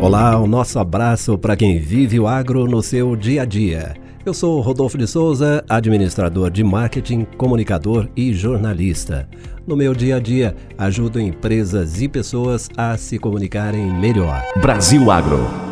[0.00, 3.96] Olá, o nosso abraço para quem vive o agro no seu dia a dia.
[4.24, 9.28] Eu sou Rodolfo de Souza, administrador de marketing, comunicador e jornalista.
[9.66, 14.40] No meu dia a dia, ajudo empresas e pessoas a se comunicarem melhor.
[14.62, 15.67] Brasil Agro.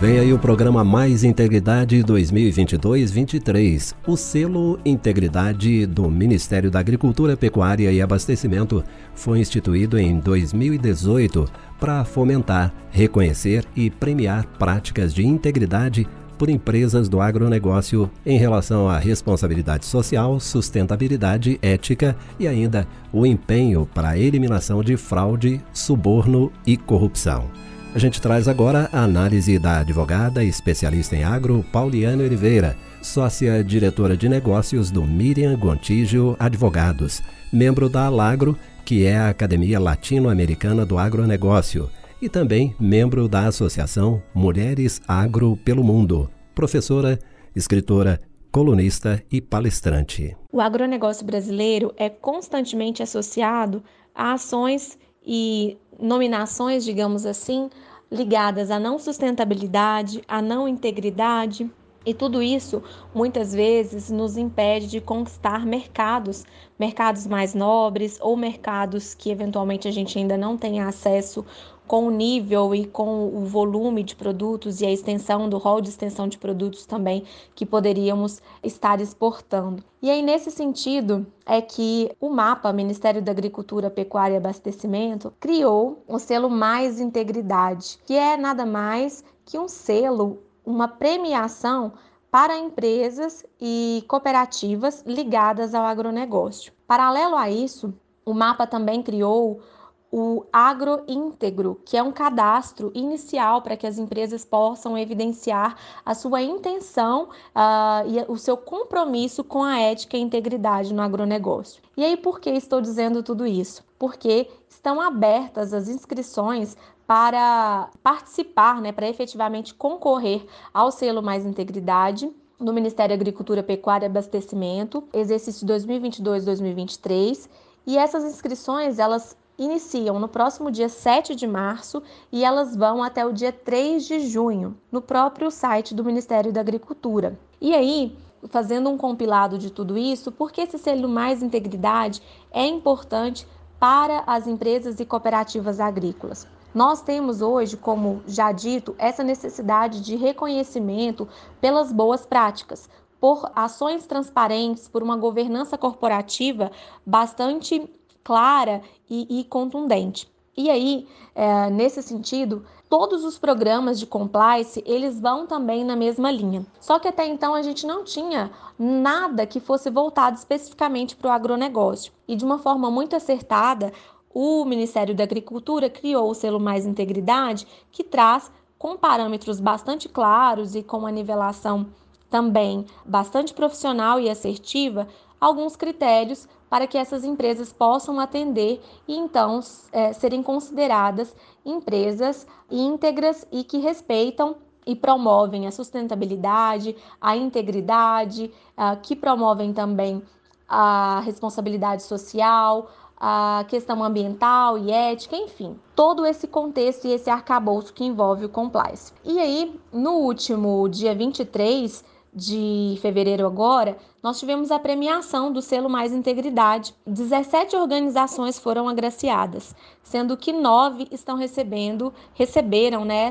[0.00, 3.96] Vem aí o programa Mais Integridade 2022-23.
[4.06, 12.04] O selo Integridade do Ministério da Agricultura, Pecuária e Abastecimento foi instituído em 2018 para
[12.04, 16.06] fomentar, reconhecer e premiar práticas de integridade
[16.38, 23.84] por empresas do agronegócio em relação à responsabilidade social, sustentabilidade, ética e ainda o empenho
[23.92, 27.50] para a eliminação de fraude, suborno e corrupção.
[27.94, 34.14] A gente traz agora a análise da advogada especialista em agro, Pauliane Oliveira, sócia diretora
[34.14, 40.98] de negócios do Miriam Gontijo Advogados, membro da Alagro, que é a Academia Latino-Americana do
[40.98, 47.18] Agronegócio, e também membro da Associação Mulheres Agro pelo Mundo, professora,
[47.56, 48.20] escritora,
[48.52, 50.36] colunista e palestrante.
[50.52, 53.82] O agronegócio brasileiro é constantemente associado
[54.14, 54.98] a ações
[55.30, 57.68] e nominações, digamos assim,
[58.10, 61.70] ligadas à não sustentabilidade, à não integridade.
[62.06, 62.82] E tudo isso
[63.14, 66.46] muitas vezes nos impede de conquistar mercados,
[66.78, 71.44] mercados mais nobres ou mercados que eventualmente a gente ainda não tem acesso
[71.88, 75.88] com o nível e com o volume de produtos e a extensão do rol de
[75.88, 79.82] extensão de produtos também que poderíamos estar exportando.
[80.02, 86.04] E aí, nesse sentido, é que o MAPA, Ministério da Agricultura, Pecuária e Abastecimento, criou
[86.06, 91.94] o selo Mais Integridade, que é nada mais que um selo, uma premiação
[92.30, 96.70] para empresas e cooperativas ligadas ao agronegócio.
[96.86, 97.94] Paralelo a isso,
[98.26, 99.62] o MAPA também criou
[100.10, 106.42] o agroíntegro, que é um cadastro inicial para que as empresas possam evidenciar a sua
[106.42, 107.24] intenção
[107.54, 111.82] uh, e o seu compromisso com a ética e integridade no agronegócio.
[111.96, 113.84] E aí, por que estou dizendo tudo isso?
[113.98, 116.76] Porque estão abertas as inscrições
[117.06, 122.30] para participar, né, para efetivamente concorrer ao selo Mais Integridade
[122.60, 127.48] no Ministério da Agricultura, Pecuária e Abastecimento, exercício 2022-2023.
[127.86, 133.26] E essas inscrições, elas iniciam no próximo dia 7 de março e elas vão até
[133.26, 137.38] o dia 3 de junho, no próprio site do Ministério da Agricultura.
[137.60, 138.16] E aí,
[138.48, 143.46] fazendo um compilado de tudo isso, por que esse selo mais integridade é importante
[143.80, 146.46] para as empresas e cooperativas agrícolas?
[146.72, 151.26] Nós temos hoje, como já dito, essa necessidade de reconhecimento
[151.60, 152.88] pelas boas práticas,
[153.20, 156.70] por ações transparentes, por uma governança corporativa
[157.04, 157.90] bastante
[158.22, 160.30] clara e, e contundente.
[160.56, 161.06] E aí,
[161.36, 166.66] é, nesse sentido, todos os programas de compliance, eles vão também na mesma linha.
[166.80, 171.32] Só que até então a gente não tinha nada que fosse voltado especificamente para o
[171.32, 172.12] agronegócio.
[172.26, 173.92] E de uma forma muito acertada,
[174.34, 180.74] o Ministério da Agricultura criou o selo Mais Integridade, que traz com parâmetros bastante claros
[180.74, 181.86] e com uma nivelação
[182.28, 185.08] também bastante profissional e assertiva,
[185.40, 189.60] alguns critérios para que essas empresas possam atender e então
[189.92, 191.34] é, serem consideradas
[191.64, 194.56] empresas íntegras e que respeitam
[194.88, 200.22] e promovem a sustentabilidade, a integridade, uh, que promovem também
[200.66, 202.90] a responsabilidade social,
[203.20, 208.48] a questão ambiental e ética, enfim, todo esse contexto e esse arcabouço que envolve o
[208.48, 209.12] compliance.
[209.24, 212.02] E aí, no último dia 23
[212.38, 216.94] de fevereiro agora, nós tivemos a premiação do selo Mais Integridade.
[217.04, 223.30] 17 organizações foram agraciadas, sendo que nove estão recebendo, receberam né,